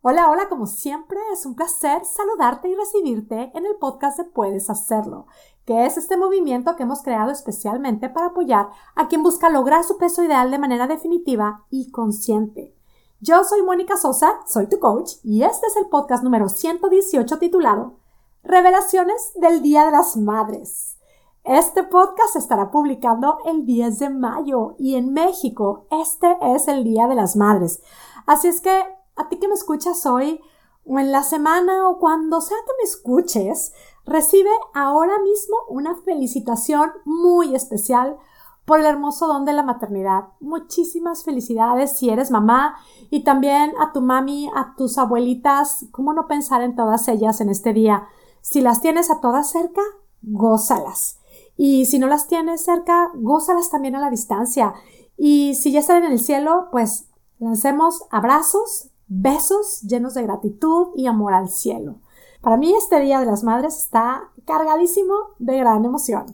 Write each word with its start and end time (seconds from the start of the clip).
Hola, 0.00 0.30
hola, 0.30 0.48
como 0.48 0.68
siempre, 0.68 1.18
es 1.32 1.44
un 1.44 1.56
placer 1.56 2.04
saludarte 2.04 2.68
y 2.68 2.74
recibirte 2.76 3.50
en 3.52 3.66
el 3.66 3.74
podcast 3.80 4.16
de 4.16 4.26
Puedes 4.26 4.70
Hacerlo, 4.70 5.26
que 5.64 5.86
es 5.86 5.96
este 5.96 6.16
movimiento 6.16 6.76
que 6.76 6.84
hemos 6.84 7.02
creado 7.02 7.32
especialmente 7.32 8.08
para 8.08 8.26
apoyar 8.26 8.68
a 8.94 9.08
quien 9.08 9.24
busca 9.24 9.50
lograr 9.50 9.82
su 9.82 9.98
peso 9.98 10.22
ideal 10.22 10.52
de 10.52 10.58
manera 10.60 10.86
definitiva 10.86 11.64
y 11.68 11.90
consciente. 11.90 12.76
Yo 13.20 13.42
soy 13.42 13.62
Mónica 13.62 13.96
Sosa, 13.96 14.34
soy 14.46 14.68
tu 14.68 14.78
coach, 14.78 15.14
y 15.24 15.42
este 15.42 15.66
es 15.66 15.76
el 15.76 15.88
podcast 15.88 16.22
número 16.22 16.48
118 16.48 17.36
titulado 17.40 17.96
Revelaciones 18.44 19.32
del 19.34 19.62
Día 19.62 19.84
de 19.84 19.90
las 19.90 20.16
Madres. 20.16 20.96
Este 21.42 21.82
podcast 21.82 22.36
estará 22.36 22.70
publicando 22.70 23.38
el 23.46 23.66
10 23.66 23.98
de 23.98 24.10
mayo 24.10 24.76
y 24.78 24.94
en 24.94 25.12
México 25.12 25.86
este 25.90 26.36
es 26.40 26.68
el 26.68 26.84
Día 26.84 27.08
de 27.08 27.16
las 27.16 27.34
Madres. 27.34 27.82
Así 28.26 28.46
es 28.46 28.60
que 28.60 28.97
a 29.18 29.28
ti 29.28 29.38
que 29.38 29.48
me 29.48 29.54
escuchas 29.54 30.06
hoy 30.06 30.40
o 30.86 30.98
en 30.98 31.12
la 31.12 31.22
semana 31.22 31.88
o 31.88 31.98
cuando 31.98 32.40
sea 32.40 32.56
que 32.66 32.72
me 32.78 32.88
escuches, 32.88 33.72
recibe 34.06 34.50
ahora 34.74 35.18
mismo 35.20 35.56
una 35.68 35.96
felicitación 35.96 36.90
muy 37.04 37.54
especial 37.54 38.16
por 38.64 38.80
el 38.80 38.86
hermoso 38.86 39.26
don 39.26 39.44
de 39.44 39.52
la 39.52 39.62
maternidad. 39.62 40.28
Muchísimas 40.40 41.24
felicidades 41.24 41.98
si 41.98 42.10
eres 42.10 42.30
mamá 42.30 42.76
y 43.10 43.24
también 43.24 43.72
a 43.80 43.92
tu 43.92 44.02
mami, 44.02 44.50
a 44.54 44.74
tus 44.76 44.98
abuelitas. 44.98 45.86
¿Cómo 45.90 46.12
no 46.12 46.26
pensar 46.26 46.62
en 46.62 46.76
todas 46.76 47.08
ellas 47.08 47.40
en 47.40 47.48
este 47.48 47.72
día? 47.72 48.08
Si 48.40 48.60
las 48.60 48.80
tienes 48.80 49.10
a 49.10 49.20
todas 49.20 49.50
cerca, 49.50 49.80
gózalas. 50.22 51.18
Y 51.56 51.86
si 51.86 51.98
no 51.98 52.06
las 52.06 52.28
tienes 52.28 52.62
cerca, 52.62 53.10
gózalas 53.14 53.70
también 53.70 53.96
a 53.96 54.00
la 54.00 54.10
distancia. 54.10 54.74
Y 55.16 55.54
si 55.54 55.72
ya 55.72 55.80
están 55.80 56.04
en 56.04 56.12
el 56.12 56.20
cielo, 56.20 56.68
pues 56.70 57.08
lancemos 57.38 58.04
abrazos, 58.10 58.90
besos 59.08 59.82
llenos 59.82 60.14
de 60.14 60.22
gratitud 60.22 60.88
y 60.94 61.06
amor 61.06 61.34
al 61.34 61.48
cielo. 61.48 61.96
Para 62.40 62.56
mí 62.56 62.72
este 62.74 63.00
Día 63.00 63.20
de 63.20 63.26
las 63.26 63.42
Madres 63.42 63.76
está 63.78 64.30
cargadísimo 64.46 65.14
de 65.38 65.58
gran 65.58 65.84
emoción. 65.84 66.26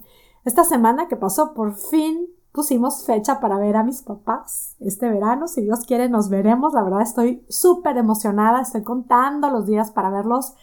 Esta 0.44 0.64
semana 0.64 1.08
que 1.08 1.16
pasó 1.16 1.54
por 1.54 1.74
fin 1.74 2.28
pusimos 2.52 3.04
fecha 3.04 3.40
para 3.40 3.58
ver 3.58 3.76
a 3.76 3.82
mis 3.82 4.02
papás 4.02 4.76
este 4.78 5.10
verano. 5.10 5.48
Si 5.48 5.62
Dios 5.62 5.80
quiere 5.86 6.08
nos 6.08 6.28
veremos. 6.28 6.72
La 6.74 6.82
verdad 6.82 7.00
estoy 7.00 7.44
súper 7.48 7.96
emocionada. 7.96 8.60
Estoy 8.60 8.84
contando 8.84 9.50
los 9.50 9.66
días 9.66 9.90
para 9.90 10.10
verlos. 10.10 10.54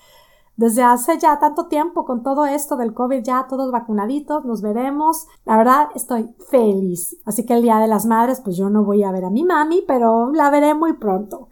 Desde 0.55 0.83
hace 0.83 1.17
ya 1.17 1.39
tanto 1.39 1.67
tiempo 1.67 2.05
con 2.05 2.23
todo 2.23 2.45
esto 2.45 2.77
del 2.77 2.93
COVID, 2.93 3.23
ya 3.23 3.47
todos 3.49 3.71
vacunaditos, 3.71 4.45
nos 4.45 4.61
veremos. 4.61 5.27
La 5.43 5.57
verdad 5.57 5.89
estoy 5.95 6.35
feliz. 6.49 7.17
Así 7.25 7.45
que 7.45 7.55
el 7.55 7.63
Día 7.63 7.79
de 7.79 7.87
las 7.87 8.05
Madres, 8.05 8.41
pues 8.41 8.57
yo 8.57 8.69
no 8.69 8.83
voy 8.83 9.03
a 9.03 9.11
ver 9.11 9.25
a 9.25 9.29
mi 9.29 9.43
mami, 9.43 9.83
pero 9.87 10.31
la 10.31 10.49
veré 10.49 10.75
muy 10.75 10.93
pronto. 10.93 11.47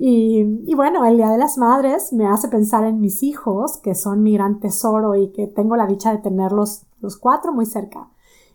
Y, 0.00 0.74
bueno, 0.76 1.04
el 1.04 1.16
Día 1.16 1.28
de 1.30 1.38
las 1.38 1.58
Madres 1.58 2.12
me 2.12 2.26
hace 2.26 2.48
pensar 2.48 2.84
en 2.84 3.00
mis 3.00 3.24
hijos, 3.24 3.78
que 3.78 3.96
son 3.96 4.22
mi 4.22 4.34
gran 4.34 4.60
tesoro 4.60 5.16
y 5.16 5.32
que 5.32 5.48
tengo 5.48 5.74
la 5.74 5.86
dicha 5.88 6.12
de 6.12 6.18
tenerlos 6.18 6.86
los 7.00 7.16
cuatro 7.16 7.52
muy 7.52 7.66
cerca. 7.66 8.08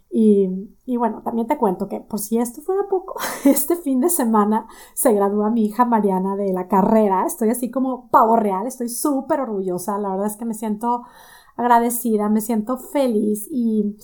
Y, 0.10 0.48
y, 0.86 0.96
bueno, 0.96 1.22
también 1.22 1.48
te 1.48 1.58
cuento 1.58 1.90
que 1.90 2.00
por 2.00 2.20
si 2.20 2.38
esto 2.38 2.62
fuera 2.62 2.84
poco, 2.90 3.16
este 3.46 3.76
fin 3.76 4.00
de 4.00 4.10
semana 4.10 4.68
se 4.94 5.12
gradúa 5.12 5.50
mi 5.50 5.66
hija 5.66 5.84
Mariana 5.84 6.38
de 6.38 6.54
la 6.54 6.70
carrera. 6.70 7.26
Estoy 7.26 7.50
así 7.50 7.70
como 7.70 8.08
pavo 8.10 8.38
real, 8.38 8.66
estoy 8.66 8.88
súper 8.88 9.42
orgullosa. 9.42 9.98
La 9.98 10.12
verdad 10.12 10.28
es 10.28 10.38
que 10.38 10.46
me 10.46 10.54
siento 10.54 11.04
agradecida, 11.58 12.30
me 12.30 12.42
siento 12.42 12.78
feliz 12.78 13.48
y 13.52 13.98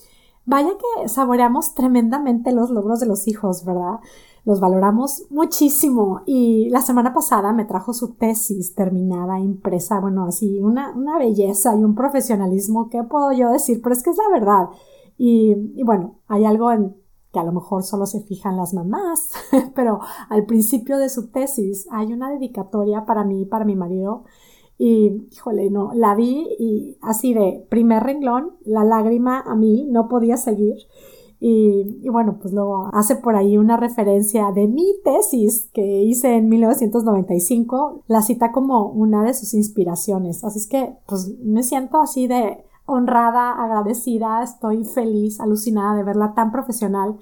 vaya 0.45 0.71
que 0.77 1.07
saboreamos 1.07 1.73
tremendamente 1.73 2.51
los 2.51 2.69
logros 2.69 2.99
de 2.99 3.05
los 3.05 3.27
hijos, 3.27 3.63
¿verdad? 3.63 3.99
Los 4.45 4.59
valoramos 4.59 5.25
muchísimo 5.29 6.21
y 6.25 6.69
la 6.69 6.81
semana 6.81 7.13
pasada 7.13 7.53
me 7.53 7.65
trajo 7.65 7.93
su 7.93 8.13
tesis 8.13 8.73
terminada, 8.75 9.39
impresa, 9.39 9.99
bueno, 9.99 10.25
así, 10.25 10.59
una, 10.59 10.93
una 10.95 11.17
belleza 11.17 11.75
y 11.75 11.83
un 11.83 11.95
profesionalismo, 11.95 12.89
¿qué 12.89 13.03
puedo 13.03 13.31
yo 13.31 13.51
decir? 13.51 13.81
Pero 13.81 13.95
es 13.95 14.03
que 14.03 14.11
es 14.11 14.17
la 14.17 14.39
verdad. 14.39 14.69
Y, 15.17 15.55
y 15.75 15.83
bueno, 15.83 16.19
hay 16.27 16.45
algo 16.45 16.71
en 16.71 16.95
que 17.31 17.39
a 17.39 17.43
lo 17.43 17.51
mejor 17.51 17.83
solo 17.83 18.05
se 18.05 18.21
fijan 18.21 18.57
las 18.57 18.73
mamás, 18.73 19.31
pero 19.75 19.99
al 20.29 20.45
principio 20.45 20.97
de 20.97 21.09
su 21.09 21.29
tesis 21.29 21.87
hay 21.91 22.13
una 22.13 22.31
dedicatoria 22.31 23.05
para 23.05 23.23
mí 23.23 23.41
y 23.41 23.45
para 23.45 23.65
mi 23.65 23.75
marido. 23.75 24.23
Y, 24.77 25.27
híjole, 25.31 25.69
no, 25.69 25.91
la 25.93 26.15
vi 26.15 26.47
y 26.57 26.97
así 27.01 27.33
de 27.33 27.65
primer 27.69 28.01
renglón, 28.01 28.55
la 28.63 28.85
lágrima 28.85 29.41
a 29.41 29.55
mí 29.55 29.85
no 29.89 30.07
podía 30.07 30.37
seguir. 30.37 30.77
Y, 31.41 32.09
bueno, 32.09 32.37
pues 32.41 32.53
luego 32.53 32.89
hace 32.91 33.15
por 33.15 33.37
ahí 33.37 33.57
una 33.57 33.77
referencia 33.77 34.51
de 34.51 34.67
mi 34.67 34.95
tesis 35.05 35.69
que 35.73 36.03
hice 36.03 36.35
en 36.35 36.49
1995, 36.49 38.03
la 38.07 38.21
cita 38.21 38.51
como 38.51 38.87
una 38.87 39.23
de 39.23 39.33
sus 39.33 39.53
inspiraciones. 39.53 40.43
Así 40.43 40.59
es 40.59 40.67
que 40.67 40.97
pues 41.07 41.33
me 41.39 41.63
siento 41.63 42.01
así 42.01 42.27
de 42.27 42.65
honrada, 42.85 43.51
agradecida, 43.53 44.43
estoy 44.43 44.83
feliz, 44.83 45.39
alucinada 45.39 45.95
de 45.95 46.03
verla 46.03 46.33
tan 46.33 46.51
profesional, 46.51 47.17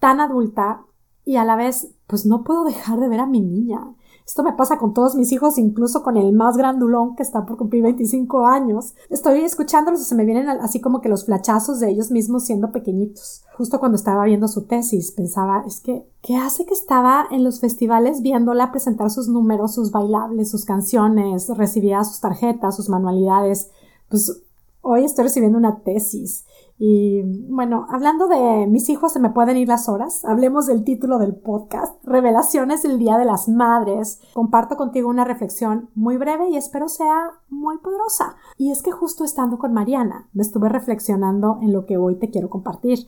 tan 0.00 0.20
adulta 0.20 0.84
y 1.24 1.36
a 1.36 1.44
la 1.44 1.54
vez 1.54 1.94
pues 2.08 2.26
no 2.26 2.42
puedo 2.42 2.64
dejar 2.64 2.98
de 2.98 3.08
ver 3.08 3.20
a 3.20 3.26
mi 3.26 3.40
niña. 3.40 3.94
Esto 4.26 4.42
me 4.42 4.54
pasa 4.54 4.78
con 4.78 4.94
todos 4.94 5.14
mis 5.16 5.32
hijos, 5.32 5.58
incluso 5.58 6.02
con 6.02 6.16
el 6.16 6.32
más 6.32 6.56
grandulón 6.56 7.14
que 7.14 7.22
está 7.22 7.44
por 7.44 7.58
cumplir 7.58 7.82
25 7.82 8.46
años. 8.46 8.94
Estoy 9.10 9.40
escuchándolos 9.40 10.00
y 10.00 10.04
se 10.04 10.14
me 10.14 10.24
vienen 10.24 10.48
así 10.48 10.80
como 10.80 11.00
que 11.02 11.10
los 11.10 11.26
flachazos 11.26 11.78
de 11.80 11.90
ellos 11.90 12.10
mismos 12.10 12.44
siendo 12.44 12.72
pequeñitos. 12.72 13.44
Justo 13.56 13.78
cuando 13.78 13.96
estaba 13.96 14.24
viendo 14.24 14.48
su 14.48 14.66
tesis, 14.66 15.12
pensaba, 15.12 15.64
es 15.66 15.80
que, 15.80 16.08
¿qué 16.22 16.36
hace 16.36 16.64
que 16.64 16.72
estaba 16.72 17.26
en 17.30 17.44
los 17.44 17.60
festivales 17.60 18.22
viéndola 18.22 18.70
presentar 18.70 19.10
sus 19.10 19.28
números, 19.28 19.74
sus 19.74 19.90
bailables, 19.90 20.50
sus 20.50 20.64
canciones, 20.64 21.48
recibía 21.50 22.02
sus 22.02 22.20
tarjetas, 22.20 22.76
sus 22.76 22.88
manualidades? 22.88 23.70
Pues 24.08 24.43
hoy 24.84 25.04
estoy 25.04 25.24
recibiendo 25.24 25.58
una 25.58 25.80
tesis 25.80 26.44
y 26.76 27.22
bueno, 27.48 27.86
hablando 27.88 28.26
de 28.26 28.66
mis 28.66 28.88
hijos, 28.88 29.12
se 29.12 29.20
me 29.20 29.30
pueden 29.30 29.56
ir 29.56 29.68
las 29.68 29.88
horas. 29.88 30.24
Hablemos 30.24 30.66
del 30.66 30.82
título 30.82 31.18
del 31.18 31.36
podcast, 31.36 31.94
Revelaciones 32.04 32.82
del 32.82 32.98
Día 32.98 33.16
de 33.16 33.24
las 33.24 33.48
Madres. 33.48 34.20
Comparto 34.34 34.76
contigo 34.76 35.08
una 35.08 35.24
reflexión 35.24 35.88
muy 35.94 36.16
breve 36.16 36.48
y 36.50 36.56
espero 36.56 36.88
sea 36.88 37.30
muy 37.48 37.78
poderosa. 37.78 38.34
Y 38.58 38.72
es 38.72 38.82
que 38.82 38.90
justo 38.90 39.24
estando 39.24 39.58
con 39.58 39.72
Mariana, 39.72 40.28
me 40.32 40.42
estuve 40.42 40.68
reflexionando 40.68 41.58
en 41.62 41.72
lo 41.72 41.86
que 41.86 41.96
hoy 41.96 42.16
te 42.16 42.30
quiero 42.30 42.50
compartir. 42.50 43.06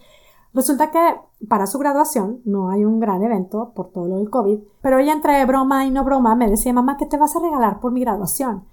Resulta 0.55 0.93
que 0.93 1.17
para 1.49 1.67
su 1.67 1.79
graduación 1.79 2.41
no 2.45 2.71
hay 2.71 2.85
un 2.85 3.01
gran 3.01 3.23
evento 3.23 3.73
por 3.75 3.91
todo 3.91 4.07
lo 4.07 4.19
del 4.19 4.31
COVID, 4.31 4.61
pero 4.81 4.99
ella 4.99 5.13
entre 5.13 5.45
broma 5.45 5.85
y 5.85 5.91
no 5.91 6.05
broma 6.05 6.35
me 6.37 6.49
decía, 6.49 6.73
mamá, 6.73 6.97
¿qué 6.97 7.05
te 7.05 7.19
vas 7.19 7.35
a 7.37 7.41
regalar 7.41 7.81
por 7.81 7.93
mi 7.93 8.01
graduación? 8.01 8.65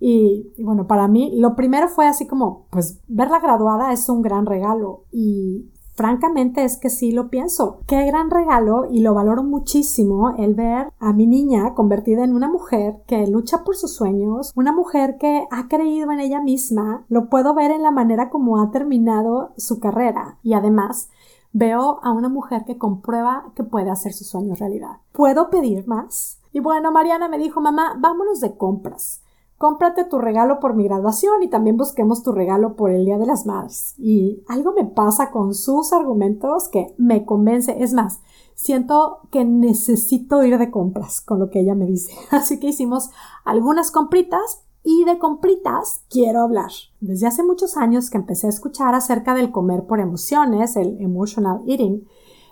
Y, 0.00 0.52
bueno, 0.62 0.86
para 0.86 1.08
mí 1.08 1.32
lo 1.36 1.54
primero 1.54 1.88
fue 1.88 2.06
así 2.06 2.26
como, 2.26 2.66
pues 2.70 3.00
verla 3.08 3.40
graduada 3.40 3.92
es 3.92 4.08
un 4.08 4.22
gran 4.22 4.46
regalo 4.46 5.04
y 5.10 5.70
francamente 5.94 6.64
es 6.64 6.76
que 6.76 6.90
sí 6.90 7.12
lo 7.12 7.28
pienso. 7.28 7.80
Qué 7.86 8.04
gran 8.04 8.30
regalo 8.30 8.86
y 8.90 9.00
lo 9.00 9.14
valoro 9.14 9.42
muchísimo 9.42 10.34
el 10.36 10.54
ver 10.54 10.92
a 10.98 11.12
mi 11.12 11.26
niña 11.26 11.74
convertida 11.74 12.24
en 12.24 12.34
una 12.34 12.48
mujer 12.48 13.02
que 13.06 13.26
lucha 13.26 13.64
por 13.64 13.76
sus 13.76 13.94
sueños, 13.94 14.52
una 14.56 14.72
mujer 14.72 15.16
que 15.18 15.46
ha 15.50 15.68
creído 15.68 16.10
en 16.10 16.20
ella 16.20 16.40
misma. 16.40 17.04
Lo 17.08 17.28
puedo 17.28 17.54
ver 17.54 17.70
en 17.70 17.82
la 17.82 17.90
manera 17.90 18.28
como 18.30 18.60
ha 18.60 18.70
terminado 18.70 19.52
su 19.56 19.78
carrera 19.78 20.38
y 20.42 20.54
además 20.54 21.08
veo 21.52 22.00
a 22.02 22.10
una 22.10 22.28
mujer 22.28 22.64
que 22.66 22.78
comprueba 22.78 23.52
que 23.54 23.62
puede 23.62 23.90
hacer 23.90 24.12
sus 24.12 24.26
sueños 24.26 24.58
realidad. 24.58 24.98
¿Puedo 25.12 25.50
pedir 25.50 25.86
más? 25.86 26.40
Y 26.52 26.58
bueno, 26.60 26.90
Mariana 26.90 27.28
me 27.28 27.38
dijo, 27.38 27.60
mamá, 27.60 27.96
vámonos 27.98 28.40
de 28.40 28.56
compras 28.56 29.23
cómprate 29.58 30.04
tu 30.04 30.18
regalo 30.18 30.60
por 30.60 30.74
mi 30.74 30.84
graduación 30.84 31.42
y 31.42 31.48
también 31.48 31.76
busquemos 31.76 32.22
tu 32.22 32.32
regalo 32.32 32.76
por 32.76 32.90
el 32.90 33.04
Día 33.04 33.18
de 33.18 33.26
las 33.26 33.46
Madres. 33.46 33.94
Y 33.98 34.42
algo 34.48 34.72
me 34.72 34.84
pasa 34.84 35.30
con 35.30 35.54
sus 35.54 35.92
argumentos 35.92 36.68
que 36.68 36.94
me 36.98 37.24
convence. 37.24 37.82
Es 37.82 37.92
más, 37.92 38.20
siento 38.54 39.20
que 39.30 39.44
necesito 39.44 40.42
ir 40.44 40.58
de 40.58 40.70
compras 40.70 41.20
con 41.20 41.38
lo 41.38 41.50
que 41.50 41.60
ella 41.60 41.74
me 41.74 41.86
dice. 41.86 42.12
Así 42.30 42.58
que 42.58 42.68
hicimos 42.68 43.10
algunas 43.44 43.90
compritas 43.90 44.64
y 44.82 45.04
de 45.04 45.18
compritas 45.18 46.04
quiero 46.10 46.42
hablar. 46.42 46.70
Desde 47.00 47.26
hace 47.26 47.42
muchos 47.42 47.76
años 47.76 48.10
que 48.10 48.18
empecé 48.18 48.46
a 48.46 48.50
escuchar 48.50 48.94
acerca 48.94 49.34
del 49.34 49.50
comer 49.50 49.86
por 49.86 49.98
emociones, 49.98 50.76
el 50.76 51.00
emotional 51.00 51.62
eating, 51.66 52.06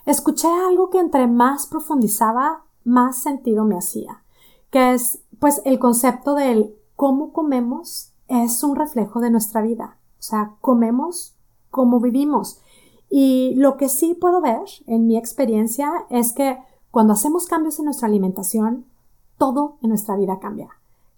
escuché 0.07 0.49
algo 0.49 0.89
que 0.89 0.99
entre 0.99 1.27
más 1.27 1.67
profundizaba, 1.67 2.65
más 2.85 3.23
sentido 3.23 3.65
me 3.65 3.77
hacía, 3.77 4.25
que 4.71 4.95
es 4.95 5.23
pues 5.39 5.61
el 5.65 5.79
concepto 5.79 6.35
del 6.35 6.75
cómo 7.03 7.33
comemos 7.33 8.13
es 8.29 8.63
un 8.63 8.77
reflejo 8.77 9.19
de 9.19 9.33
nuestra 9.33 9.61
vida. 9.61 9.99
O 10.21 10.23
sea, 10.23 10.55
comemos 10.61 11.35
como 11.69 11.99
vivimos. 11.99 12.61
Y 13.11 13.57
lo 13.57 13.77
que 13.77 13.89
sí 13.89 14.15
puedo 14.15 14.41
ver 14.41 14.63
en 14.87 15.09
mi 15.09 15.17
experiencia 15.17 15.91
es 16.11 16.33
que 16.33 16.61
cuando 16.93 17.15
hacemos 17.15 17.49
cambios 17.49 17.81
en 17.81 17.87
nuestra 17.87 18.07
alimentación, 18.07 18.87
todo 19.37 19.79
en 19.83 19.89
nuestra 19.89 20.15
vida 20.15 20.39
cambia. 20.39 20.69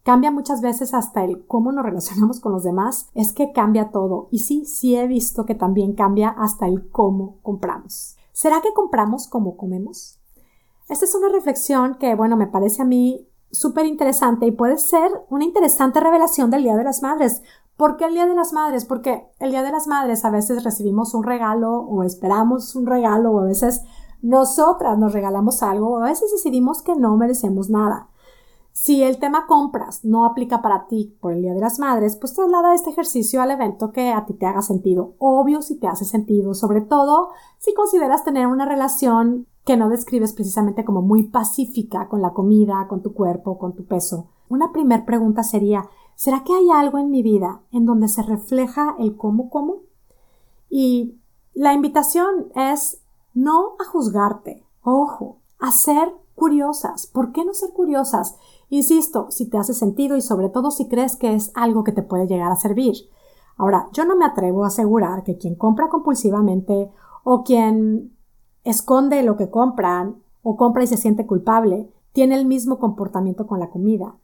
Cambia 0.04 0.30
muchas 0.30 0.62
veces 0.62 0.94
hasta 0.94 1.22
el 1.22 1.46
cómo 1.46 1.70
nos 1.70 1.84
relacionamos 1.84 2.40
con 2.40 2.52
los 2.52 2.64
demás, 2.64 3.10
es 3.12 3.34
que 3.34 3.52
cambia 3.52 3.90
todo. 3.90 4.28
Y 4.30 4.38
sí, 4.38 4.64
sí 4.64 4.96
he 4.96 5.06
visto 5.06 5.44
que 5.44 5.54
también 5.54 5.92
cambia 5.92 6.30
hasta 6.30 6.66
el 6.66 6.88
cómo 6.88 7.40
compramos. 7.42 8.16
¿Será 8.32 8.62
que 8.62 8.72
compramos 8.72 9.28
como 9.28 9.58
comemos? 9.58 10.18
Esta 10.88 11.04
es 11.04 11.14
una 11.14 11.28
reflexión 11.28 11.96
que, 11.96 12.14
bueno, 12.14 12.38
me 12.38 12.46
parece 12.46 12.80
a 12.80 12.86
mí 12.86 13.28
súper 13.54 13.86
interesante 13.86 14.46
y 14.46 14.50
puede 14.50 14.78
ser 14.78 15.10
una 15.30 15.44
interesante 15.44 16.00
revelación 16.00 16.50
del 16.50 16.64
Día 16.64 16.76
de 16.76 16.84
las 16.84 17.02
Madres. 17.02 17.42
¿Por 17.76 17.96
qué 17.96 18.04
el 18.04 18.14
Día 18.14 18.26
de 18.26 18.34
las 18.34 18.52
Madres? 18.52 18.84
Porque 18.84 19.26
el 19.38 19.50
Día 19.50 19.62
de 19.62 19.72
las 19.72 19.86
Madres 19.86 20.24
a 20.24 20.30
veces 20.30 20.62
recibimos 20.64 21.14
un 21.14 21.24
regalo 21.24 21.72
o 21.80 22.02
esperamos 22.02 22.74
un 22.76 22.86
regalo 22.86 23.32
o 23.32 23.40
a 23.40 23.44
veces 23.44 23.82
nosotras 24.22 24.98
nos 24.98 25.12
regalamos 25.12 25.62
algo 25.62 25.90
o 25.90 25.98
a 25.98 26.08
veces 26.08 26.30
decidimos 26.32 26.82
que 26.82 26.94
no 26.94 27.16
merecemos 27.16 27.70
nada. 27.70 28.08
Si 28.72 29.04
el 29.04 29.18
tema 29.18 29.46
compras 29.46 30.04
no 30.04 30.24
aplica 30.24 30.60
para 30.60 30.88
ti 30.88 31.16
por 31.20 31.32
el 31.32 31.42
Día 31.42 31.54
de 31.54 31.60
las 31.60 31.78
Madres, 31.78 32.16
pues 32.16 32.34
traslada 32.34 32.74
este 32.74 32.90
ejercicio 32.90 33.40
al 33.40 33.52
evento 33.52 33.92
que 33.92 34.12
a 34.12 34.26
ti 34.26 34.34
te 34.34 34.46
haga 34.46 34.62
sentido. 34.62 35.14
Obvio 35.18 35.62
si 35.62 35.78
te 35.78 35.86
hace 35.86 36.04
sentido, 36.04 36.54
sobre 36.54 36.80
todo 36.80 37.30
si 37.58 37.72
consideras 37.72 38.24
tener 38.24 38.48
una 38.48 38.66
relación 38.66 39.46
que 39.64 39.76
no 39.76 39.88
describes 39.88 40.32
precisamente 40.32 40.84
como 40.84 41.02
muy 41.02 41.24
pacífica 41.24 42.08
con 42.08 42.20
la 42.20 42.32
comida, 42.32 42.86
con 42.88 43.02
tu 43.02 43.14
cuerpo, 43.14 43.58
con 43.58 43.74
tu 43.74 43.86
peso. 43.86 44.28
Una 44.48 44.72
primer 44.72 45.04
pregunta 45.04 45.42
sería, 45.42 45.88
¿será 46.14 46.44
que 46.44 46.54
hay 46.54 46.70
algo 46.70 46.98
en 46.98 47.10
mi 47.10 47.22
vida 47.22 47.62
en 47.72 47.86
donde 47.86 48.08
se 48.08 48.22
refleja 48.22 48.94
el 48.98 49.16
cómo 49.16 49.48
como? 49.48 49.82
Y 50.68 51.18
la 51.54 51.72
invitación 51.72 52.52
es 52.54 53.00
no 53.32 53.74
a 53.78 53.84
juzgarte, 53.84 54.66
ojo, 54.82 55.38
a 55.58 55.72
ser 55.72 56.14
curiosas. 56.34 57.06
¿Por 57.06 57.32
qué 57.32 57.44
no 57.44 57.54
ser 57.54 57.70
curiosas? 57.72 58.36
Insisto, 58.68 59.30
si 59.30 59.48
te 59.48 59.56
hace 59.56 59.72
sentido 59.72 60.16
y 60.16 60.20
sobre 60.20 60.48
todo 60.50 60.70
si 60.70 60.88
crees 60.88 61.16
que 61.16 61.34
es 61.34 61.52
algo 61.54 61.84
que 61.84 61.92
te 61.92 62.02
puede 62.02 62.26
llegar 62.26 62.52
a 62.52 62.56
servir. 62.56 62.94
Ahora, 63.56 63.88
yo 63.92 64.04
no 64.04 64.16
me 64.16 64.24
atrevo 64.24 64.64
a 64.64 64.68
asegurar 64.68 65.22
que 65.22 65.38
quien 65.38 65.54
compra 65.54 65.88
compulsivamente 65.88 66.90
o 67.22 67.44
quien 67.44 68.13
esconde 68.64 69.22
lo 69.22 69.36
que 69.36 69.50
compran 69.50 70.16
o 70.42 70.56
compra 70.56 70.82
y 70.82 70.86
se 70.86 70.96
siente 70.96 71.26
culpable 71.26 71.88
tiene 72.12 72.36
el 72.36 72.46
mismo 72.46 72.78
comportamiento 72.78 73.46
con 73.46 73.60
la 73.60 73.70
comida. 73.70 74.14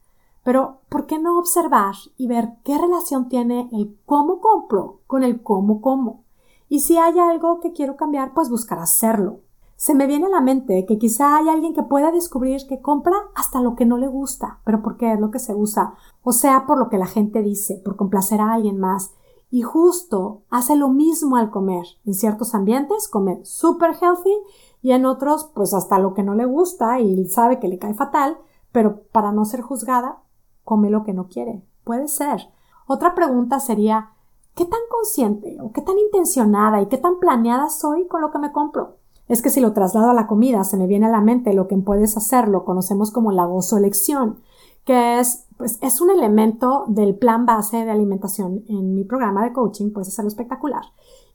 Pero, 0.42 0.80
¿por 0.88 1.06
qué 1.06 1.18
no 1.18 1.38
observar 1.38 1.94
y 2.16 2.26
ver 2.26 2.54
qué 2.64 2.78
relación 2.78 3.28
tiene 3.28 3.68
el 3.72 3.98
cómo 4.06 4.40
compro 4.40 5.00
con 5.06 5.22
el 5.22 5.42
cómo 5.42 5.80
como? 5.80 6.24
Y 6.68 6.80
si 6.80 6.96
hay 6.96 7.18
algo 7.18 7.60
que 7.60 7.72
quiero 7.72 7.96
cambiar, 7.96 8.32
pues 8.32 8.48
buscar 8.48 8.78
hacerlo. 8.78 9.40
Se 9.76 9.94
me 9.94 10.06
viene 10.06 10.26
a 10.26 10.30
la 10.30 10.40
mente 10.40 10.86
que 10.86 10.98
quizá 10.98 11.36
hay 11.36 11.48
alguien 11.48 11.74
que 11.74 11.82
pueda 11.82 12.12
descubrir 12.12 12.66
que 12.68 12.80
compra 12.80 13.16
hasta 13.34 13.60
lo 13.60 13.74
que 13.76 13.86
no 13.86 13.96
le 13.96 14.08
gusta, 14.08 14.60
pero 14.64 14.82
porque 14.82 15.12
es 15.12 15.18
lo 15.18 15.30
que 15.30 15.38
se 15.38 15.54
usa, 15.54 15.94
o 16.22 16.32
sea, 16.32 16.66
por 16.66 16.78
lo 16.78 16.88
que 16.88 16.98
la 16.98 17.06
gente 17.06 17.42
dice, 17.42 17.80
por 17.84 17.96
complacer 17.96 18.40
a 18.40 18.52
alguien 18.52 18.78
más. 18.78 19.12
Y 19.50 19.62
justo 19.62 20.42
hace 20.48 20.76
lo 20.76 20.88
mismo 20.88 21.36
al 21.36 21.50
comer. 21.50 21.84
En 22.06 22.14
ciertos 22.14 22.54
ambientes 22.54 23.08
come 23.08 23.44
super 23.44 23.90
healthy 24.00 24.36
y 24.80 24.92
en 24.92 25.06
otros 25.06 25.50
pues 25.54 25.74
hasta 25.74 25.98
lo 25.98 26.14
que 26.14 26.22
no 26.22 26.34
le 26.34 26.44
gusta 26.44 27.00
y 27.00 27.26
sabe 27.28 27.58
que 27.58 27.68
le 27.68 27.78
cae 27.78 27.94
fatal, 27.94 28.38
pero 28.72 29.02
para 29.12 29.32
no 29.32 29.44
ser 29.44 29.60
juzgada, 29.60 30.22
come 30.64 30.90
lo 30.90 31.02
que 31.02 31.12
no 31.12 31.28
quiere. 31.28 31.62
Puede 31.84 32.08
ser. 32.08 32.48
Otra 32.86 33.14
pregunta 33.14 33.58
sería, 33.60 34.10
¿qué 34.54 34.64
tan 34.64 34.80
consciente 34.90 35.58
o 35.60 35.72
qué 35.72 35.82
tan 35.82 35.98
intencionada 35.98 36.80
y 36.80 36.86
qué 36.86 36.98
tan 36.98 37.18
planeada 37.18 37.68
soy 37.70 38.06
con 38.06 38.20
lo 38.20 38.30
que 38.30 38.38
me 38.38 38.52
compro? 38.52 39.00
es 39.30 39.42
que 39.42 39.50
si 39.50 39.60
lo 39.60 39.72
traslado 39.72 40.10
a 40.10 40.14
la 40.14 40.26
comida, 40.26 40.64
se 40.64 40.76
me 40.76 40.88
viene 40.88 41.06
a 41.06 41.10
la 41.10 41.20
mente 41.20 41.54
lo 41.54 41.68
que 41.68 41.76
puedes 41.76 42.16
hacer, 42.16 42.48
lo 42.48 42.64
conocemos 42.64 43.12
como 43.12 43.30
la 43.30 43.44
gozo-elección, 43.44 44.40
que 44.84 45.20
es, 45.20 45.46
pues, 45.56 45.78
es 45.82 46.00
un 46.00 46.10
elemento 46.10 46.84
del 46.88 47.16
plan 47.16 47.46
base 47.46 47.84
de 47.84 47.90
alimentación 47.90 48.64
en 48.68 48.94
mi 48.94 49.04
programa 49.04 49.44
de 49.44 49.52
coaching, 49.52 49.92
puedes 49.92 50.08
hacerlo 50.08 50.28
espectacular, 50.28 50.82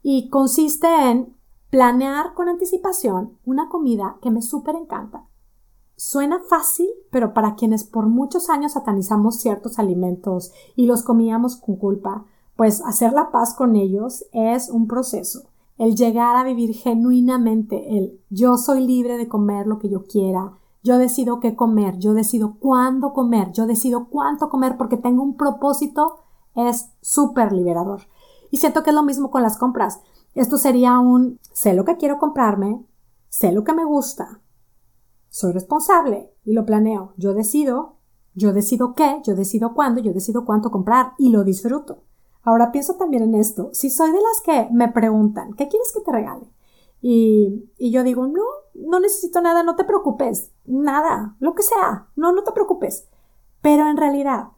y 0.02 0.28
consiste 0.30 0.86
en 0.86 1.34
planear 1.70 2.34
con 2.34 2.48
anticipación 2.48 3.38
una 3.44 3.68
comida 3.68 4.16
que 4.22 4.30
me 4.30 4.42
súper 4.42 4.76
encanta. 4.76 5.26
Suena 5.96 6.40
fácil, 6.40 6.88
pero 7.10 7.32
para 7.32 7.54
quienes 7.54 7.84
por 7.84 8.06
muchos 8.06 8.50
años 8.50 8.72
satanizamos 8.72 9.36
ciertos 9.36 9.78
alimentos 9.78 10.52
y 10.74 10.86
los 10.86 11.02
comíamos 11.02 11.56
con 11.56 11.76
culpa, 11.76 12.26
pues 12.54 12.82
hacer 12.82 13.12
la 13.12 13.30
paz 13.30 13.54
con 13.54 13.76
ellos 13.76 14.26
es 14.32 14.68
un 14.68 14.86
proceso 14.86 15.48
el 15.78 15.94
llegar 15.94 16.36
a 16.36 16.44
vivir 16.44 16.74
genuinamente 16.74 17.98
el 17.98 18.20
yo 18.30 18.56
soy 18.56 18.86
libre 18.86 19.18
de 19.18 19.28
comer 19.28 19.66
lo 19.66 19.78
que 19.78 19.88
yo 19.88 20.04
quiera, 20.04 20.52
yo 20.86 20.98
decido 20.98 21.40
qué 21.40 21.56
comer, 21.56 21.98
yo 21.98 22.14
decido 22.14 22.58
cuándo 22.60 23.12
comer, 23.12 23.50
yo 23.50 23.66
decido 23.66 24.06
cuánto 24.08 24.48
comer 24.48 24.76
porque 24.76 24.96
tengo 24.96 25.20
un 25.24 25.36
propósito, 25.36 26.20
es 26.54 26.92
súper 27.00 27.50
liberador. 27.50 28.02
Y 28.52 28.58
siento 28.58 28.84
que 28.84 28.90
es 28.90 28.94
lo 28.94 29.02
mismo 29.02 29.32
con 29.32 29.42
las 29.42 29.58
compras. 29.58 30.00
Esto 30.36 30.58
sería 30.58 31.00
un 31.00 31.40
sé 31.52 31.74
lo 31.74 31.84
que 31.84 31.96
quiero 31.96 32.20
comprarme, 32.20 32.86
sé 33.28 33.50
lo 33.50 33.64
que 33.64 33.72
me 33.72 33.84
gusta, 33.84 34.40
soy 35.28 35.52
responsable 35.52 36.32
y 36.44 36.52
lo 36.52 36.64
planeo. 36.64 37.14
Yo 37.16 37.34
decido, 37.34 37.96
yo 38.34 38.52
decido 38.52 38.94
qué, 38.94 39.20
yo 39.24 39.34
decido 39.34 39.74
cuándo, 39.74 40.00
yo 40.00 40.12
decido 40.12 40.44
cuánto 40.44 40.70
comprar 40.70 41.14
y 41.18 41.30
lo 41.30 41.42
disfruto. 41.42 42.04
Ahora 42.44 42.70
pienso 42.70 42.94
también 42.94 43.24
en 43.24 43.34
esto. 43.34 43.70
Si 43.72 43.90
soy 43.90 44.12
de 44.12 44.20
las 44.20 44.40
que 44.44 44.68
me 44.72 44.86
preguntan, 44.86 45.52
¿qué 45.54 45.66
quieres 45.66 45.92
que 45.92 46.00
te 46.02 46.12
regale? 46.12 46.46
Y, 47.08 47.70
yo 47.78 48.02
digo, 48.02 48.26
no, 48.26 48.42
no 48.74 48.98
necesito 48.98 49.40
nada, 49.40 49.62
no 49.62 49.76
te 49.76 49.84
preocupes, 49.84 50.50
nada, 50.64 51.36
lo 51.38 51.54
que 51.54 51.62
sea, 51.62 52.08
no, 52.16 52.32
no 52.32 52.42
te 52.42 52.50
preocupes. 52.50 53.08
Pero 53.62 53.88
en 53.88 53.96
realidad, 53.96 54.48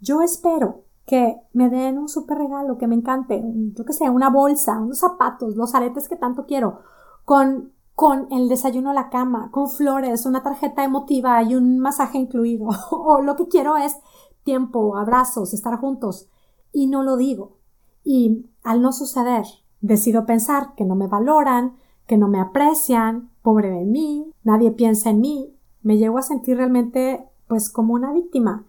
yo 0.00 0.20
espero 0.20 0.82
que 1.06 1.36
me 1.52 1.70
den 1.70 1.98
un 1.98 2.08
súper 2.08 2.38
regalo 2.38 2.76
que 2.76 2.88
me 2.88 2.96
encante, 2.96 3.40
yo 3.44 3.84
que 3.84 3.92
sé, 3.92 4.10
una 4.10 4.30
bolsa, 4.30 4.80
unos 4.80 4.98
zapatos, 4.98 5.54
los 5.54 5.76
aretes 5.76 6.08
que 6.08 6.16
tanto 6.16 6.44
quiero, 6.44 6.80
con, 7.24 7.72
con 7.94 8.26
el 8.32 8.48
desayuno 8.48 8.90
a 8.90 8.94
la 8.94 9.08
cama, 9.08 9.52
con 9.52 9.70
flores, 9.70 10.26
una 10.26 10.42
tarjeta 10.42 10.82
emotiva 10.82 11.40
y 11.44 11.54
un 11.54 11.78
masaje 11.78 12.18
incluido. 12.18 12.66
o 12.90 13.20
lo 13.20 13.36
que 13.36 13.46
quiero 13.46 13.76
es 13.76 13.96
tiempo, 14.42 14.96
abrazos, 14.96 15.54
estar 15.54 15.78
juntos 15.78 16.28
y 16.72 16.88
no 16.88 17.04
lo 17.04 17.16
digo. 17.16 17.58
Y 18.02 18.50
al 18.64 18.82
no 18.82 18.92
suceder, 18.92 19.44
decido 19.80 20.26
pensar 20.26 20.74
que 20.74 20.84
no 20.84 20.96
me 20.96 21.06
valoran, 21.06 21.76
que 22.06 22.16
no 22.16 22.28
me 22.28 22.40
aprecian, 22.40 23.30
pobre 23.42 23.70
de 23.70 23.84
mí, 23.84 24.32
nadie 24.44 24.70
piensa 24.70 25.10
en 25.10 25.20
mí, 25.20 25.54
me 25.82 25.96
llevo 25.96 26.18
a 26.18 26.22
sentir 26.22 26.56
realmente 26.56 27.26
pues 27.48 27.70
como 27.70 27.94
una 27.94 28.12
víctima. 28.12 28.64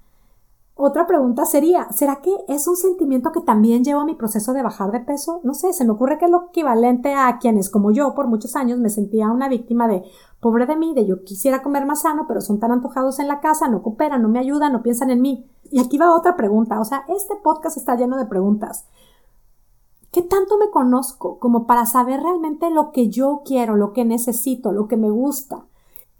Otra 0.75 1.05
pregunta 1.05 1.45
sería, 1.45 1.87
¿será 1.91 2.15
que 2.21 2.31
es 2.47 2.67
un 2.67 2.75
sentimiento 2.75 3.31
que 3.31 3.41
también 3.41 3.83
llevo 3.83 4.01
a 4.01 4.05
mi 4.05 4.15
proceso 4.15 4.53
de 4.53 4.63
bajar 4.63 4.91
de 4.91 5.01
peso? 5.01 5.39
No 5.43 5.53
sé, 5.53 5.71
se 5.71 5.85
me 5.85 5.91
ocurre 5.91 6.17
que 6.17 6.25
es 6.25 6.31
lo 6.31 6.47
equivalente 6.47 7.13
a 7.13 7.37
quienes 7.37 7.69
como 7.69 7.91
yo 7.91 8.15
por 8.15 8.25
muchos 8.25 8.55
años 8.55 8.79
me 8.79 8.89
sentía 8.89 9.29
una 9.29 9.49
víctima 9.49 9.87
de 9.87 10.03
pobre 10.39 10.65
de 10.65 10.75
mí, 10.75 10.95
de 10.95 11.05
yo 11.05 11.23
quisiera 11.23 11.61
comer 11.61 11.85
más 11.85 12.01
sano, 12.01 12.25
pero 12.27 12.41
son 12.41 12.59
tan 12.59 12.71
antojados 12.71 13.19
en 13.19 13.27
la 13.27 13.39
casa, 13.39 13.67
no 13.67 13.83
cooperan, 13.83 14.23
no 14.23 14.29
me 14.29 14.39
ayudan, 14.39 14.73
no 14.73 14.81
piensan 14.81 15.11
en 15.11 15.21
mí. 15.21 15.45
Y 15.69 15.79
aquí 15.79 15.99
va 15.99 16.13
otra 16.13 16.35
pregunta, 16.35 16.79
o 16.79 16.85
sea, 16.85 17.05
este 17.07 17.35
podcast 17.35 17.77
está 17.77 17.95
lleno 17.95 18.17
de 18.17 18.25
preguntas. 18.25 18.87
¿Qué 20.13 20.21
tanto 20.21 20.59
me 20.59 20.69
conozco 20.69 21.39
como 21.39 21.65
para 21.65 21.87
saber 21.87 22.21
realmente 22.21 22.69
lo 22.69 22.91
que 22.91 23.09
yo 23.09 23.41
quiero, 23.43 23.75
lo 23.75 23.93
que 23.93 24.05
necesito, 24.05 24.71
lo 24.71 24.87
que 24.87 24.95
me 24.95 25.09
gusta? 25.09 25.65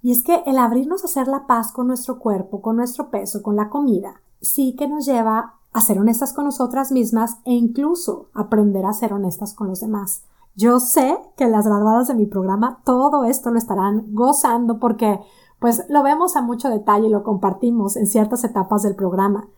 Y 0.02 0.12
es 0.12 0.24
que 0.24 0.42
el 0.48 0.58
abrirnos 0.58 1.04
a 1.04 1.06
hacer 1.06 1.28
la 1.28 1.46
paz 1.46 1.72
con 1.72 1.86
nuestro 1.86 2.18
cuerpo, 2.18 2.60
con 2.60 2.76
nuestro 2.76 3.12
peso, 3.12 3.44
con 3.44 3.56
la 3.56 3.70
comida, 3.70 4.20
sí 4.42 4.76
que 4.76 4.88
nos 4.88 5.06
lleva 5.06 5.60
a 5.72 5.82
ser 5.82 6.00
honestas 6.00 6.34
con 6.34 6.46
nosotras 6.46 6.92
mismas 6.92 7.38
e 7.46 7.54
incluso 7.54 8.30
aprender 8.34 8.84
a 8.88 8.94
ser 8.94 9.14
honestas 9.14 9.54
con 9.54 9.68
los 9.68 9.82
demás. 9.82 10.24
Yo 10.56 10.80
sé 10.80 11.16
que 11.38 11.48
las 11.48 11.68
graduadas 11.68 12.08
de 12.08 12.16
mi 12.16 12.26
programa 12.26 12.82
todo 12.84 13.26
esto 13.26 13.52
lo 13.52 13.60
estarán 13.60 14.08
gozando 14.16 14.80
porque 14.80 15.20
pues 15.60 15.86
lo 15.88 16.02
vemos 16.02 16.36
a 16.36 16.42
mucho 16.42 16.70
detalle 16.70 17.10
y 17.10 17.12
lo 17.12 17.22
compartimos 17.22 17.96
en 17.96 18.08
ciertas 18.08 18.44
etapas 18.44 18.82
del 18.82 18.96
programa. 18.96 19.50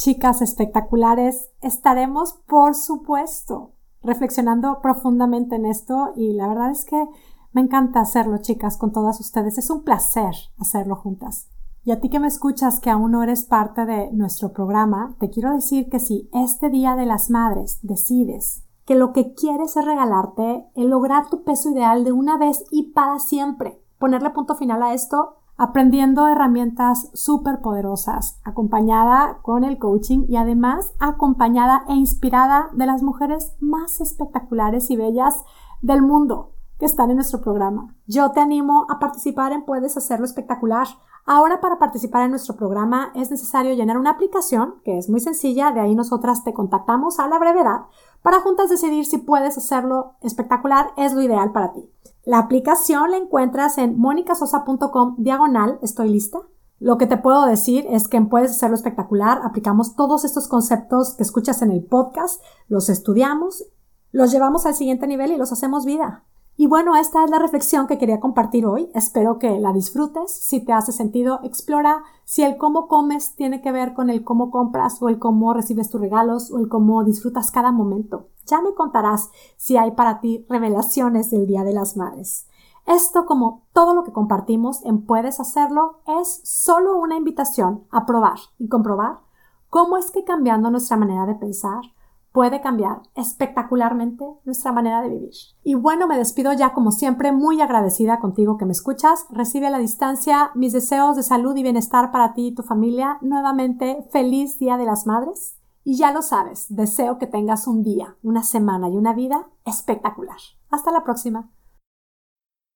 Chicas 0.00 0.40
espectaculares, 0.40 1.50
estaremos 1.60 2.40
por 2.46 2.74
supuesto 2.74 3.74
reflexionando 4.02 4.80
profundamente 4.80 5.56
en 5.56 5.66
esto 5.66 6.14
y 6.16 6.32
la 6.32 6.48
verdad 6.48 6.70
es 6.70 6.86
que 6.86 7.06
me 7.52 7.60
encanta 7.60 8.00
hacerlo, 8.00 8.38
chicas, 8.38 8.78
con 8.78 8.92
todas 8.92 9.20
ustedes. 9.20 9.58
Es 9.58 9.68
un 9.68 9.84
placer 9.84 10.34
hacerlo 10.58 10.96
juntas. 10.96 11.50
Y 11.84 11.90
a 11.90 12.00
ti 12.00 12.08
que 12.08 12.18
me 12.18 12.28
escuchas 12.28 12.80
que 12.80 12.88
aún 12.88 13.10
no 13.10 13.22
eres 13.22 13.44
parte 13.44 13.84
de 13.84 14.10
nuestro 14.12 14.54
programa, 14.54 15.16
te 15.20 15.28
quiero 15.28 15.52
decir 15.52 15.90
que 15.90 16.00
si 16.00 16.30
este 16.32 16.70
Día 16.70 16.96
de 16.96 17.04
las 17.04 17.28
Madres 17.28 17.78
decides 17.82 18.64
que 18.86 18.94
lo 18.94 19.12
que 19.12 19.34
quieres 19.34 19.76
es 19.76 19.84
regalarte 19.84 20.64
el 20.76 20.88
lograr 20.88 21.28
tu 21.28 21.44
peso 21.44 21.72
ideal 21.72 22.04
de 22.04 22.12
una 22.12 22.38
vez 22.38 22.64
y 22.70 22.92
para 22.92 23.18
siempre, 23.18 23.82
ponerle 23.98 24.30
punto 24.30 24.54
final 24.54 24.82
a 24.82 24.94
esto 24.94 25.39
aprendiendo 25.60 26.26
herramientas 26.26 27.10
súper 27.12 27.60
poderosas, 27.60 28.40
acompañada 28.44 29.40
con 29.42 29.62
el 29.62 29.78
coaching 29.78 30.24
y 30.26 30.36
además 30.36 30.94
acompañada 30.98 31.84
e 31.86 31.92
inspirada 31.92 32.70
de 32.72 32.86
las 32.86 33.02
mujeres 33.02 33.54
más 33.60 34.00
espectaculares 34.00 34.90
y 34.90 34.96
bellas 34.96 35.44
del 35.82 36.00
mundo 36.00 36.54
que 36.78 36.86
están 36.86 37.10
en 37.10 37.16
nuestro 37.16 37.42
programa. 37.42 37.94
Yo 38.06 38.30
te 38.30 38.40
animo 38.40 38.86
a 38.88 38.98
participar 38.98 39.52
en 39.52 39.66
Puedes 39.66 39.98
Hacerlo 39.98 40.24
Espectacular. 40.24 40.86
Ahora 41.26 41.60
para 41.60 41.78
participar 41.78 42.22
en 42.24 42.30
nuestro 42.30 42.56
programa 42.56 43.12
es 43.14 43.30
necesario 43.30 43.74
llenar 43.74 43.98
una 43.98 44.10
aplicación 44.10 44.76
que 44.84 44.98
es 44.98 45.08
muy 45.08 45.20
sencilla, 45.20 45.70
de 45.70 45.80
ahí 45.80 45.94
nosotras 45.94 46.44
te 46.44 46.52
contactamos 46.52 47.18
a 47.18 47.28
la 47.28 47.38
brevedad 47.38 47.82
para 48.22 48.40
juntas 48.40 48.68
decidir 48.68 49.06
si 49.06 49.18
puedes 49.18 49.56
hacerlo. 49.56 50.14
Espectacular, 50.20 50.90
es 50.96 51.12
lo 51.12 51.22
ideal 51.22 51.52
para 51.52 51.72
ti. 51.72 51.88
La 52.24 52.38
aplicación 52.38 53.10
la 53.10 53.16
encuentras 53.16 53.78
en 53.78 53.98
monicasosa.com 53.98 55.16
diagonal, 55.18 55.78
estoy 55.82 56.10
lista, 56.10 56.38
Lo 56.78 56.96
que 56.96 57.06
te 57.06 57.18
puedo 57.18 57.44
decir 57.44 57.86
es 57.90 58.08
que 58.08 58.20
Puedes 58.22 58.52
Hacerlo 58.52 58.74
Espectacular. 58.74 59.40
Aplicamos 59.44 59.96
todos 59.96 60.24
estos 60.24 60.48
conceptos 60.48 61.14
que 61.14 61.22
escuchas 61.22 61.60
en 61.60 61.70
el 61.70 61.84
podcast, 61.84 62.42
los 62.68 62.88
estudiamos, 62.88 63.64
los 64.12 64.32
llevamos 64.32 64.64
al 64.64 64.74
siguiente 64.74 65.06
nivel 65.06 65.30
y 65.32 65.36
los 65.36 65.52
hacemos 65.52 65.84
vida. 65.84 66.24
Y 66.56 66.66
bueno, 66.66 66.94
esta 66.94 67.24
es 67.24 67.30
la 67.30 67.38
reflexión 67.38 67.86
que 67.86 67.96
quería 67.96 68.20
compartir 68.20 68.66
hoy. 68.66 68.90
Espero 68.94 69.38
que 69.38 69.58
la 69.58 69.72
disfrutes. 69.72 70.30
Si 70.30 70.60
te 70.60 70.72
hace 70.72 70.92
sentido, 70.92 71.40
explora 71.42 72.02
si 72.24 72.42
el 72.42 72.58
cómo 72.58 72.86
comes 72.86 73.34
tiene 73.34 73.62
que 73.62 73.72
ver 73.72 73.94
con 73.94 74.10
el 74.10 74.24
cómo 74.24 74.50
compras 74.50 75.00
o 75.00 75.08
el 75.08 75.18
cómo 75.18 75.54
recibes 75.54 75.88
tus 75.88 76.00
regalos 76.00 76.50
o 76.50 76.58
el 76.58 76.68
cómo 76.68 77.02
disfrutas 77.02 77.50
cada 77.50 77.72
momento. 77.72 78.28
Ya 78.46 78.60
me 78.60 78.74
contarás 78.74 79.30
si 79.56 79.76
hay 79.76 79.92
para 79.92 80.20
ti 80.20 80.44
revelaciones 80.48 81.30
del 81.30 81.46
Día 81.46 81.64
de 81.64 81.72
las 81.72 81.96
Madres. 81.96 82.46
Esto, 82.86 83.24
como 83.24 83.62
todo 83.72 83.94
lo 83.94 84.04
que 84.04 84.12
compartimos 84.12 84.84
en 84.84 85.04
Puedes 85.04 85.38
Hacerlo, 85.38 86.00
es 86.06 86.40
solo 86.44 86.98
una 86.98 87.16
invitación 87.16 87.84
a 87.90 88.04
probar 88.04 88.38
y 88.58 88.68
comprobar 88.68 89.20
cómo 89.68 89.96
es 89.96 90.10
que 90.10 90.24
cambiando 90.24 90.70
nuestra 90.70 90.96
manera 90.96 91.26
de 91.26 91.36
pensar, 91.36 91.82
puede 92.32 92.60
cambiar 92.60 93.02
espectacularmente 93.14 94.24
nuestra 94.44 94.72
manera 94.72 95.02
de 95.02 95.10
vivir. 95.10 95.34
Y 95.62 95.74
bueno, 95.74 96.06
me 96.06 96.16
despido 96.18 96.52
ya 96.52 96.72
como 96.72 96.92
siempre, 96.92 97.32
muy 97.32 97.60
agradecida 97.60 98.20
contigo 98.20 98.56
que 98.56 98.66
me 98.66 98.72
escuchas. 98.72 99.26
Recibe 99.30 99.66
a 99.66 99.70
la 99.70 99.78
distancia 99.78 100.50
mis 100.54 100.72
deseos 100.72 101.16
de 101.16 101.22
salud 101.22 101.56
y 101.56 101.62
bienestar 101.62 102.10
para 102.10 102.34
ti 102.34 102.48
y 102.48 102.54
tu 102.54 102.62
familia. 102.62 103.18
Nuevamente, 103.20 104.06
feliz 104.10 104.58
Día 104.58 104.76
de 104.76 104.84
las 104.84 105.06
Madres. 105.06 105.56
Y 105.82 105.96
ya 105.96 106.12
lo 106.12 106.22
sabes, 106.22 106.66
deseo 106.68 107.18
que 107.18 107.26
tengas 107.26 107.66
un 107.66 107.82
día, 107.82 108.16
una 108.22 108.42
semana 108.42 108.90
y 108.90 108.96
una 108.96 109.14
vida 109.14 109.48
espectacular. 109.64 110.36
Hasta 110.70 110.92
la 110.92 111.02
próxima. 111.02 111.50